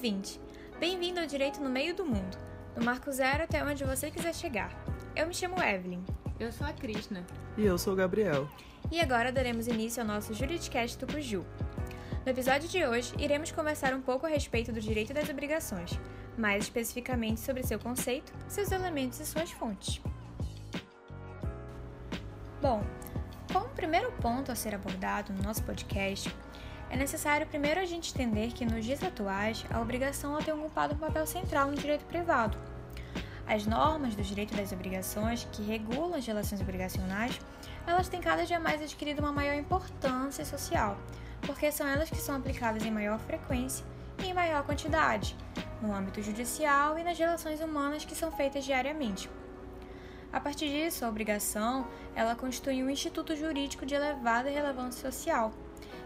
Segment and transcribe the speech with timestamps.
[0.00, 0.40] ouvinte!
[0.78, 2.38] Bem-vindo ao Direito no Meio do Mundo,
[2.74, 4.72] do Marco Zero até onde você quiser chegar.
[5.14, 6.02] Eu me chamo Evelyn.
[6.38, 7.22] Eu sou a Krishna.
[7.54, 8.48] E eu sou o Gabriel.
[8.90, 11.44] E agora daremos início ao nosso Juridicast do Cuju.
[12.24, 15.90] No episódio de hoje, iremos conversar um pouco a respeito do direito das obrigações,
[16.34, 20.00] mais especificamente sobre seu conceito, seus elementos e suas fontes.
[22.62, 22.82] Bom,
[23.52, 26.34] como primeiro ponto a ser abordado no nosso podcast,
[26.90, 30.98] é necessário primeiro a gente entender que nos dias atuais a obrigação tem ocupado um
[30.98, 32.58] papel central no direito privado.
[33.46, 37.40] As normas do direito das obrigações que regulam as relações obrigacionais,
[37.86, 40.98] elas têm cada dia mais adquirido uma maior importância social,
[41.42, 43.84] porque são elas que são aplicadas em maior frequência
[44.18, 45.36] e em maior quantidade,
[45.80, 49.30] no âmbito judicial e nas relações humanas que são feitas diariamente.
[50.32, 55.52] A partir disso, a obrigação, ela constitui um instituto jurídico de elevada relevância social,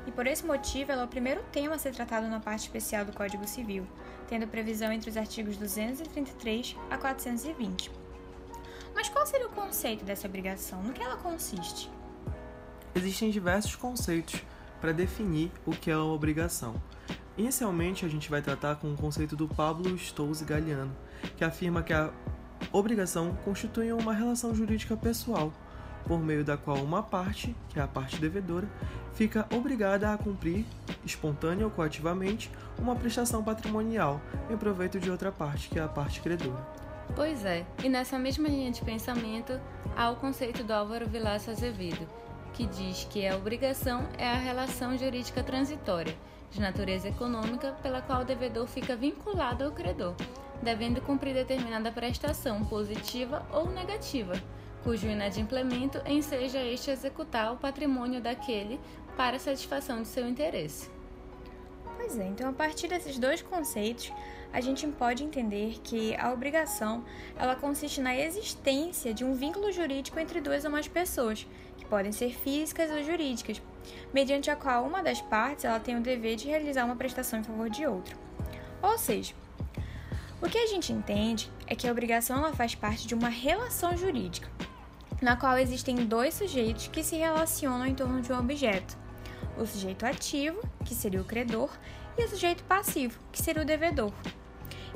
[0.07, 3.05] e por esse motivo ela é o primeiro tema a ser tratado na parte especial
[3.05, 3.87] do Código Civil,
[4.29, 7.91] tendo previsão entre os artigos 233 a 420.
[8.95, 10.83] Mas qual seria o conceito dessa obrigação?
[10.83, 11.91] No que ela consiste?
[12.95, 14.43] Existem diversos conceitos
[14.81, 16.81] para definir o que é uma obrigação.
[17.37, 20.95] Inicialmente, a gente vai tratar com o conceito do Pablo Stolze Galiano,
[21.37, 22.13] que afirma que a
[22.73, 25.53] obrigação constitui uma relação jurídica pessoal,
[26.07, 28.69] por meio da qual uma parte, que é a parte devedora,
[29.15, 30.65] fica obrigada a cumprir,
[31.05, 36.21] espontânea ou coativamente, uma prestação patrimonial em proveito de outra parte, que é a parte
[36.21, 36.67] credora.
[37.15, 39.61] Pois é, e nessa mesma linha de pensamento
[39.97, 42.09] há o conceito do Álvaro Vilaça Azevedo,
[42.53, 46.15] que diz que a obrigação é a relação jurídica transitória,
[46.51, 50.15] de natureza econômica, pela qual o devedor fica vinculado ao credor,
[50.63, 54.35] devendo cumprir determinada prestação positiva ou negativa,
[54.85, 58.79] cujo inadimplemento enseja este executar o patrimônio daquele
[59.17, 60.91] para satisfação de seu interesse.
[61.97, 64.13] Pois é, então a partir desses dois conceitos,
[64.53, 67.03] a gente pode entender que a obrigação,
[67.35, 71.47] ela consiste na existência de um vínculo jurídico entre duas ou mais pessoas,
[71.79, 73.61] que podem ser físicas ou jurídicas,
[74.13, 77.43] mediante a qual uma das partes ela tem o dever de realizar uma prestação em
[77.43, 78.15] favor de outra.
[78.83, 79.33] Ou seja,
[80.43, 83.97] o que a gente entende é que a obrigação ela faz parte de uma relação
[83.97, 84.47] jurídica,
[85.21, 88.97] na qual existem dois sujeitos que se relacionam em torno de um objeto.
[89.57, 91.71] O sujeito ativo, que seria o credor,
[92.17, 94.13] e o sujeito passivo, que seria o devedor.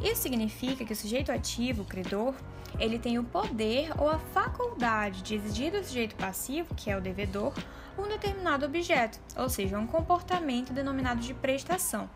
[0.02, 2.34] Isso significa que o sujeito ativo, o credor,
[2.78, 7.00] ele tem o poder ou a faculdade de exigir do sujeito passivo, que é o
[7.00, 7.52] devedor,
[7.98, 12.08] um determinado objeto, ou seja, um comportamento denominado de prestação.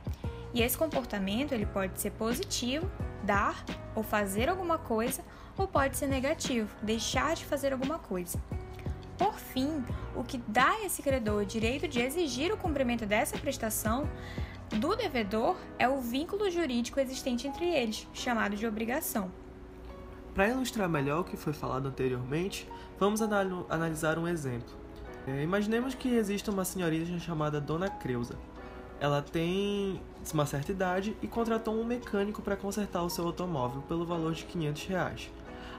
[0.54, 2.88] E esse comportamento ele pode ser positivo,
[3.24, 3.64] dar
[3.94, 5.24] ou fazer alguma coisa,
[5.56, 8.38] ou pode ser negativo, deixar de fazer alguma coisa.
[9.18, 9.84] Por fim,
[10.16, 14.08] o que dá a esse credor o direito de exigir o cumprimento dessa prestação
[14.70, 19.30] do devedor é o vínculo jurídico existente entre eles, chamado de obrigação.
[20.34, 22.66] Para ilustrar melhor o que foi falado anteriormente,
[22.98, 24.74] vamos analisar um exemplo.
[25.26, 28.36] É, imaginemos que exista uma senhorita chamada Dona Creuza.
[28.98, 30.00] Ela tem
[30.32, 34.44] uma certa idade e contratou um mecânico para consertar o seu automóvel pelo valor de
[34.44, 35.30] 500 reais.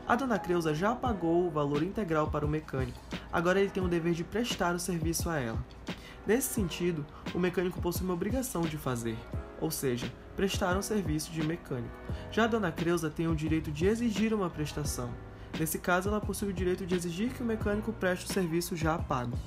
[0.06, 3.00] A dona Creuza já pagou o valor integral para o mecânico,
[3.32, 5.64] agora ele tem o dever de prestar o serviço a ela.
[6.28, 9.18] Nesse sentido, o mecânico possui uma obrigação de fazer,
[9.62, 11.96] ou seja, prestar um serviço de mecânico.
[12.32, 15.10] Já a dona Creuza tem o direito de exigir uma prestação.
[15.58, 18.98] Nesse caso, ela possui o direito de exigir que o mecânico preste o serviço já
[18.98, 19.38] pago.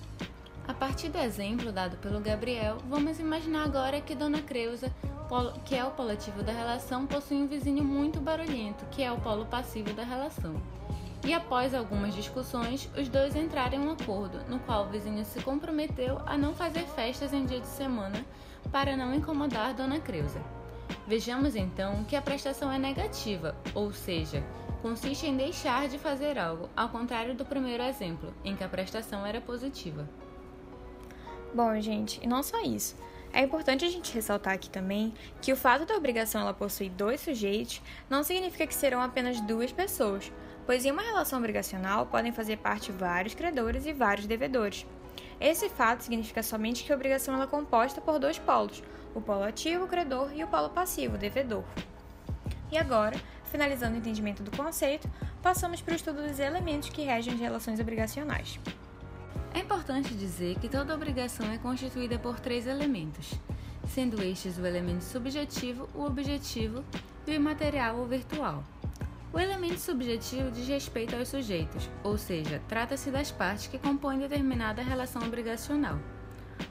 [0.66, 4.92] A partir do exemplo dado pelo Gabriel, vamos imaginar agora que Dona Creuza
[5.64, 9.20] que é o polo ativo da relação, possui um vizinho muito barulhento, que é o
[9.20, 10.54] polo passivo da relação.
[11.24, 15.42] E após algumas discussões, os dois entraram em um acordo, no qual o vizinho se
[15.42, 18.24] comprometeu a não fazer festas em dia de semana
[18.70, 20.40] para não incomodar Dona Creuza.
[21.06, 24.44] Vejamos então que a prestação é negativa, ou seja,
[24.82, 29.26] consiste em deixar de fazer algo, ao contrário do primeiro exemplo, em que a prestação
[29.26, 30.08] era positiva.
[31.52, 32.96] Bom, gente, e não só isso.
[33.36, 35.12] É importante a gente ressaltar aqui também
[35.42, 39.70] que o fato da obrigação ela possuir dois sujeitos não significa que serão apenas duas
[39.70, 40.32] pessoas,
[40.64, 44.86] pois em uma relação obrigacional podem fazer parte vários credores e vários devedores.
[45.38, 48.82] Esse fato significa somente que a obrigação ela é composta por dois polos,
[49.14, 51.64] o polo ativo, o credor, e o polo passivo, o devedor.
[52.72, 53.20] E agora,
[53.52, 55.10] finalizando o entendimento do conceito,
[55.42, 58.58] passamos para o estudo dos elementos que regem as relações obrigacionais.
[59.56, 63.32] É importante dizer que toda obrigação é constituída por três elementos,
[63.88, 66.84] sendo estes o elemento subjetivo, o objetivo
[67.26, 68.62] e o imaterial ou virtual.
[69.32, 74.82] O elemento subjetivo diz respeito aos sujeitos, ou seja, trata-se das partes que compõem determinada
[74.82, 75.98] relação obrigacional,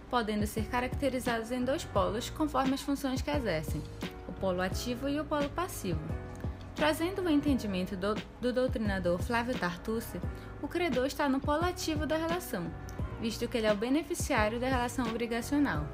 [0.07, 3.81] podendo ser caracterizados em dois polos conforme as funções que exercem:
[4.27, 6.24] o polo ativo e o polo passivo.
[6.75, 10.19] Trazendo o entendimento do, do doutrinador Flávio Tartucci,
[10.61, 12.69] o credor está no polo ativo da relação,
[13.21, 15.87] visto que ele é o beneficiário da relação obrigacional.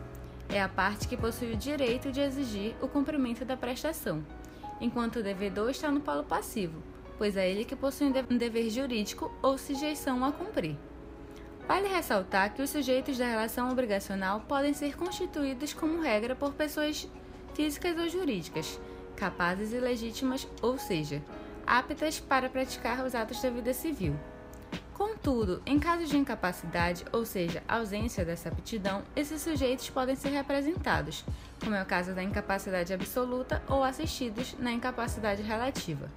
[0.49, 4.25] É a parte que possui o direito de exigir o cumprimento da prestação,
[4.81, 6.81] enquanto o devedor está no polo passivo,
[7.15, 10.75] pois é ele que possui um dever jurídico ou sujeição a cumprir.
[11.67, 17.07] Vale ressaltar que os sujeitos da relação obrigacional podem ser constituídos como regra por pessoas
[17.53, 18.79] físicas ou jurídicas,
[19.21, 21.21] capazes e legítimas, ou seja,
[21.67, 24.15] aptas para praticar os atos da vida civil.
[24.95, 31.23] Contudo, em caso de incapacidade, ou seja, ausência dessa aptidão, esses sujeitos podem ser representados,
[31.63, 36.09] como é o caso da incapacidade absoluta ou assistidos na incapacidade relativa.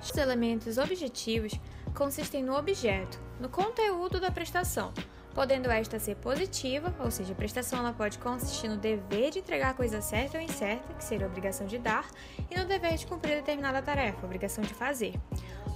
[0.00, 1.60] Os elementos objetivos
[1.94, 4.94] consistem no objeto, no conteúdo da prestação,
[5.36, 9.68] podendo esta ser positiva, ou seja, a prestação ela pode consistir no dever de entregar
[9.68, 12.08] a coisa certa ou incerta, que seria a obrigação de dar,
[12.50, 15.12] e no dever de cumprir determinada tarefa, a obrigação de fazer.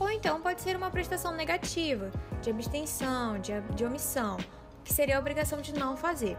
[0.01, 2.11] Ou então pode ser uma prestação negativa,
[2.41, 4.39] de abstenção, de, de omissão,
[4.83, 6.39] que seria a obrigação de não fazer.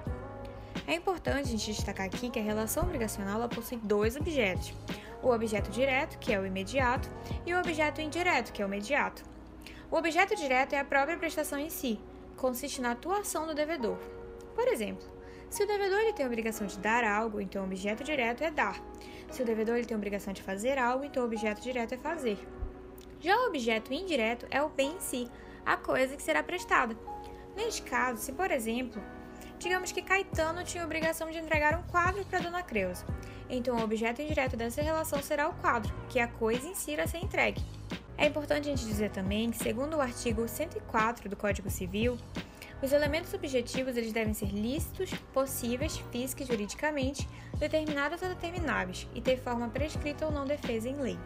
[0.87, 4.73] É importante a gente destacar aqui que a relação obrigacional ela possui dois objetos:
[5.21, 7.07] o objeto direto, que é o imediato,
[7.45, 9.23] e o objeto indireto, que é o imediato.
[9.91, 11.99] O objeto direto é a própria prestação em si,
[12.41, 13.97] consiste na atuação do devedor.
[14.55, 15.07] Por exemplo,
[15.47, 18.49] se o devedor ele tem a obrigação de dar algo, então o objeto direto é
[18.49, 18.81] dar.
[19.29, 21.97] Se o devedor ele tem a obrigação de fazer algo, então o objeto direto é
[21.97, 22.39] fazer.
[23.19, 25.29] Já o objeto indireto é o bem em si,
[25.63, 26.97] a coisa que será prestada.
[27.55, 28.99] Neste caso, se por exemplo,
[29.59, 33.05] digamos que Caetano tinha a obrigação de entregar um quadro para Dona Creuza,
[33.47, 36.99] então o objeto indireto dessa relação será o quadro, que é a coisa em si
[36.99, 37.61] a ser entregue.
[38.21, 42.19] É importante a gente dizer também que, segundo o artigo 104 do Código Civil,
[42.79, 47.27] os elementos subjetivos eles devem ser lícitos, possíveis, física e juridicamente,
[47.57, 51.17] determinados ou determináveis, e ter forma prescrita ou não defesa em lei.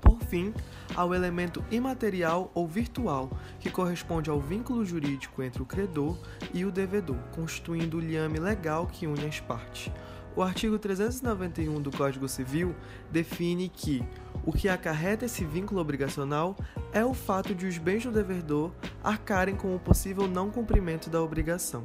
[0.00, 0.54] Por fim,
[0.94, 3.28] há o elemento imaterial ou virtual,
[3.58, 6.16] que corresponde ao vínculo jurídico entre o credor
[6.54, 9.90] e o devedor, constituindo o liame legal que une as partes.
[10.36, 12.72] O artigo 391 do Código Civil
[13.10, 14.04] define que
[14.48, 16.56] o que acarreta esse vínculo obrigacional
[16.90, 18.72] é o fato de os bens do devedor
[19.04, 21.84] arcarem com o possível não cumprimento da obrigação.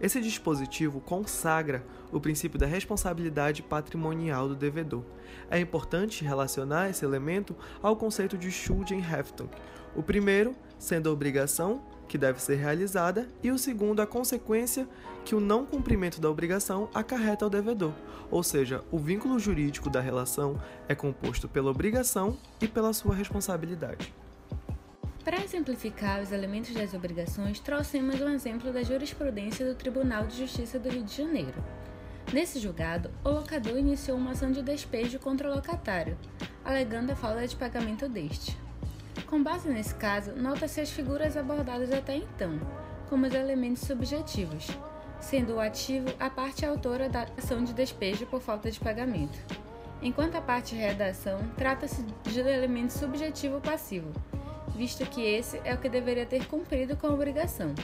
[0.00, 5.02] Esse dispositivo consagra o princípio da responsabilidade patrimonial do devedor.
[5.50, 9.50] É importante relacionar esse elemento ao conceito de Schulden-Heftung.
[9.96, 14.88] O primeiro sendo a obrigação que deve ser realizada, e o segundo, a consequência
[15.24, 17.92] que o não cumprimento da obrigação acarreta ao devedor,
[18.30, 24.14] ou seja, o vínculo jurídico da relação é composto pela obrigação e pela sua responsabilidade.
[25.24, 30.78] Para exemplificar os elementos das obrigações, trouxemos um exemplo da jurisprudência do Tribunal de Justiça
[30.78, 31.64] do Rio de Janeiro.
[32.32, 36.16] Nesse julgado, o locador iniciou uma ação de despejo contra o locatário,
[36.64, 38.56] alegando a falta de pagamento deste.
[39.24, 42.60] Com base nesse caso, nota-se as figuras abordadas até então,
[43.08, 44.68] como os elementos subjetivos,
[45.20, 49.38] sendo o ativo a parte autora da ação de despejo por falta de pagamento.
[50.02, 54.12] Enquanto a parte redação trata-se de elemento subjetivo passivo,
[54.76, 57.74] visto que esse é o que deveria ter cumprido com a obrigação.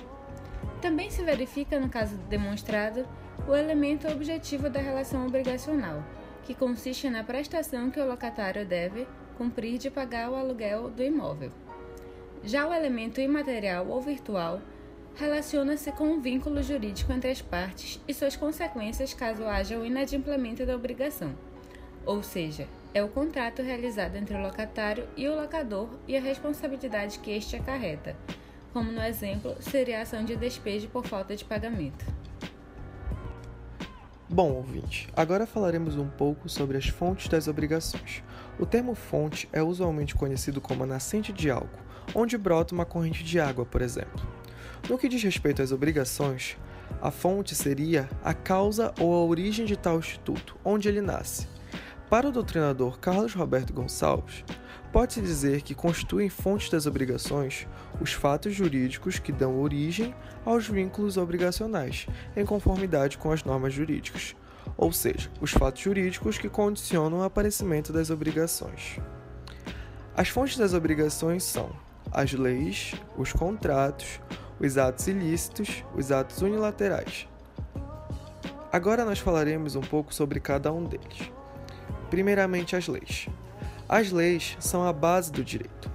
[0.81, 3.07] Também se verifica, no caso demonstrado,
[3.49, 6.03] o elemento objetivo da relação obrigacional,
[6.45, 9.07] que consiste na prestação que o locatário deve
[9.37, 11.51] cumprir de pagar o aluguel do imóvel.
[12.45, 14.61] Já o elemento imaterial ou virtual
[15.15, 20.65] relaciona-se com o vínculo jurídico entre as partes e suas consequências caso haja o inadimplemento
[20.65, 21.35] da obrigação,
[22.05, 27.19] ou seja, é o contrato realizado entre o locatário e o locador e a responsabilidade
[27.19, 28.17] que este acarreta,
[28.73, 32.05] como no exemplo seria a ação de despejo por falta de pagamento.
[34.33, 38.23] Bom, ouvinte, agora falaremos um pouco sobre as fontes das obrigações.
[38.59, 41.69] O termo fonte é usualmente conhecido como a nascente de algo,
[42.15, 44.27] onde brota uma corrente de água, por exemplo.
[44.89, 46.57] No que diz respeito às obrigações,
[47.03, 51.47] a fonte seria a causa ou a origem de tal instituto, onde ele nasce.
[52.13, 54.45] Para o doutrinador Carlos Roberto Gonçalves,
[54.93, 57.67] Pode-se dizer que constituem fontes das obrigações
[57.99, 60.15] os fatos jurídicos que dão origem
[60.45, 64.37] aos vínculos obrigacionais, em conformidade com as normas jurídicas,
[64.77, 68.99] ou seja, os fatos jurídicos que condicionam o aparecimento das obrigações.
[70.15, 71.71] As fontes das obrigações são
[72.11, 74.21] as leis, os contratos,
[74.61, 77.27] os atos ilícitos, os atos unilaterais.
[78.71, 81.33] Agora nós falaremos um pouco sobre cada um deles.
[82.13, 83.27] Primeiramente, as leis.
[83.89, 85.91] As leis são a base do direito.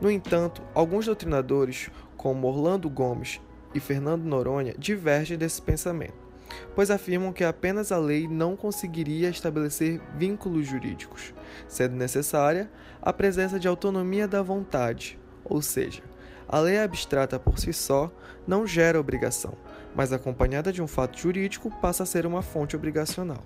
[0.00, 3.40] No entanto, alguns doutrinadores, como Orlando Gomes
[3.74, 6.14] e Fernando Noronha, divergem desse pensamento.
[6.74, 11.34] pois afirmam que apenas a lei não conseguiria estabelecer vínculos jurídicos,
[11.66, 12.70] sendo necessária
[13.02, 16.02] a presença de autonomia da vontade, ou seja,
[16.48, 18.08] a lei abstrata por si só
[18.46, 19.54] não gera obrigação,
[19.96, 23.42] mas acompanhada de um fato jurídico passa a ser uma fonte obrigacional.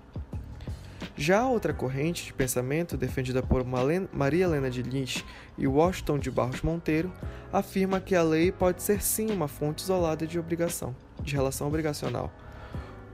[1.21, 5.23] Já outra corrente de pensamento, defendida por Maria Helena de Lins
[5.55, 7.13] e Washington de Barros Monteiro,
[7.53, 12.33] afirma que a lei pode ser sim uma fonte isolada de obrigação, de relação obrigacional,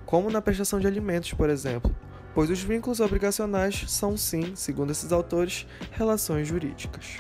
[0.06, 1.94] como na prestação de alimentos, por exemplo,
[2.34, 7.18] pois os vínculos obrigacionais são sim, segundo esses autores, relações jurídicas.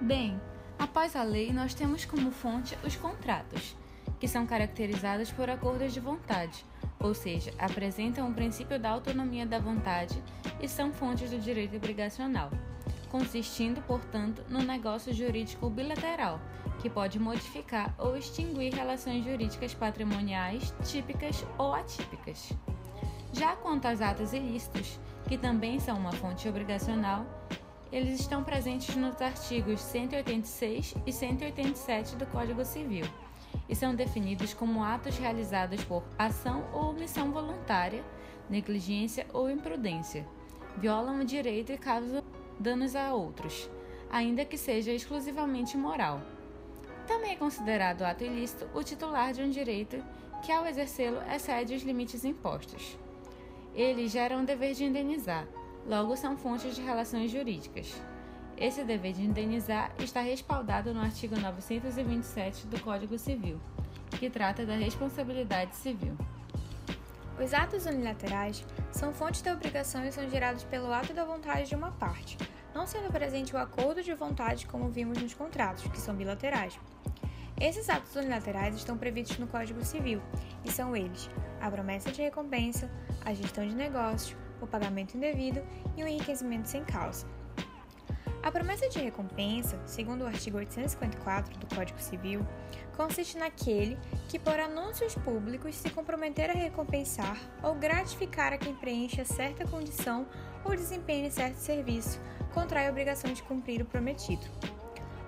[0.00, 0.40] Bem,
[0.80, 3.76] Após a lei, nós temos como fonte os contratos,
[4.18, 6.64] que são caracterizados por acordos de vontade,
[7.02, 10.22] ou seja, apresentam o princípio da autonomia da vontade
[10.60, 12.50] e são fontes do direito obrigacional,
[13.08, 16.38] consistindo, portanto, no negócio jurídico bilateral,
[16.78, 22.52] que pode modificar ou extinguir relações jurídicas patrimoniais típicas ou atípicas.
[23.32, 27.24] Já quanto aos atos ilícitos, que também são uma fonte obrigacional,
[27.92, 33.06] eles estão presentes nos artigos 186 e 187 do Código Civil
[33.70, 38.04] e são definidos como atos realizados por ação ou omissão voluntária,
[38.50, 40.26] negligência ou imprudência,
[40.76, 42.24] violam o direito e causam
[42.58, 43.70] danos a outros,
[44.10, 46.20] ainda que seja exclusivamente moral.
[47.06, 50.02] Também é considerado ato ilícito o titular de um direito
[50.44, 52.98] que, ao exercê-lo, excede os limites impostos.
[53.72, 55.46] Eles geram o dever de indenizar,
[55.86, 57.94] logo são fontes de relações jurídicas.
[58.56, 63.60] Esse dever de indenizar está respaldado no artigo 927 do Código Civil,
[64.18, 66.16] que trata da responsabilidade civil.
[67.42, 71.74] Os atos unilaterais são fontes da obrigação e são gerados pelo ato da vontade de
[71.74, 72.36] uma parte,
[72.74, 76.78] não sendo presente o acordo de vontade como vimos nos contratos, que são bilaterais.
[77.58, 80.20] Esses atos unilaterais estão previstos no Código Civil
[80.64, 81.30] e são eles:
[81.60, 82.90] a promessa de recompensa,
[83.24, 85.62] a gestão de negócios, o pagamento indevido
[85.96, 87.26] e o enriquecimento sem causa.
[88.42, 92.46] A promessa de recompensa, segundo o artigo 854 do Código Civil,
[92.96, 93.98] consiste naquele
[94.30, 100.26] que, por anúncios públicos, se comprometer a recompensar ou gratificar a quem preencha certa condição
[100.64, 102.18] ou desempenhe certo serviço,
[102.54, 104.46] contrai a obrigação de cumprir o prometido.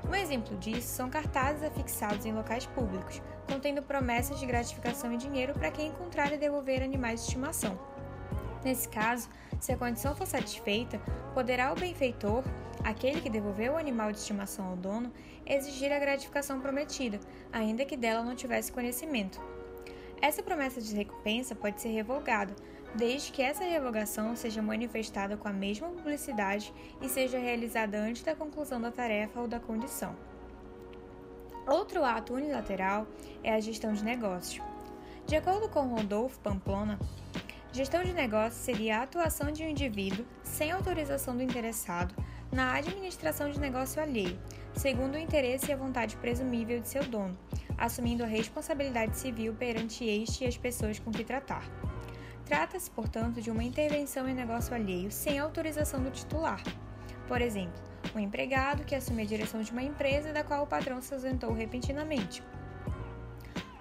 [0.09, 5.53] Um exemplo disso são cartazes afixados em locais públicos, contendo promessas de gratificação e dinheiro
[5.53, 7.79] para quem encontrar e devolver animais de estimação.
[8.65, 9.29] Nesse caso,
[9.61, 10.99] se a condição for satisfeita,
[11.35, 12.43] poderá o benfeitor,
[12.85, 15.13] aquele que devolveu o animal de estimação ao dono,
[15.47, 17.21] exigir a gratificação prometida,
[17.53, 19.41] ainda que dela não tivesse conhecimento.
[20.21, 22.55] Essa promessa de recompensa pode ser revogada,
[22.95, 28.35] desde que essa revogação seja manifestada com a mesma publicidade e seja realizada antes da
[28.35, 30.15] conclusão da tarefa ou da condição.
[31.67, 33.07] Outro ato unilateral
[33.43, 34.63] é a gestão de negócio.
[35.27, 36.99] De acordo com Rodolfo Pamplona,
[37.73, 42.15] Gestão de negócio seria a atuação de um indivíduo, sem autorização do interessado,
[42.53, 44.39] na administração de negócio alheio,
[44.75, 47.37] segundo o interesse e a vontade presumível de seu dono,
[47.79, 51.65] assumindo a responsabilidade civil perante este e as pessoas com que tratar.
[52.45, 56.63] Trata-se, portanto, de uma intervenção em negócio alheio sem autorização do titular.
[57.27, 57.81] Por exemplo,
[58.15, 61.53] um empregado que assume a direção de uma empresa da qual o patrão se ausentou
[61.53, 62.43] repentinamente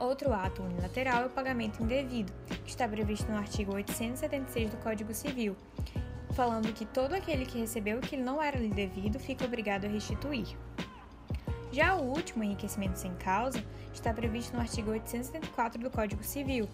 [0.01, 5.13] Outro ato unilateral é o pagamento indevido, que está previsto no artigo 876 do Código
[5.13, 5.55] Civil,
[6.31, 9.89] falando que todo aquele que recebeu o que não era lhe devido fica obrigado a
[9.89, 10.57] restituir.
[11.71, 16.67] Já o último enriquecimento sem causa está previsto no artigo 874 do Código Civil,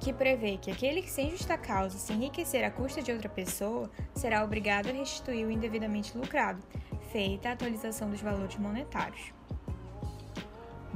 [0.00, 3.90] que prevê que aquele que sem justa causa se enriquecer à custa de outra pessoa
[4.14, 6.62] será obrigado a restituir o indevidamente lucrado,
[7.12, 9.32] feita a atualização dos valores monetários.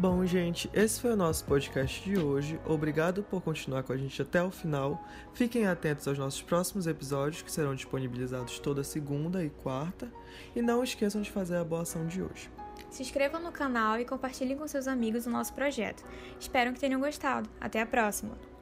[0.00, 2.61] Bom, gente, esse foi o nosso podcast de hoje.
[2.64, 5.05] Obrigado por continuar com a gente até o final.
[5.35, 10.09] Fiquem atentos aos nossos próximos episódios, que serão disponibilizados toda segunda e quarta.
[10.55, 12.49] E não esqueçam de fazer a boa ação de hoje.
[12.88, 16.05] Se inscrevam no canal e compartilhem com seus amigos o nosso projeto.
[16.38, 17.50] Espero que tenham gostado.
[17.61, 18.58] Até a próxima!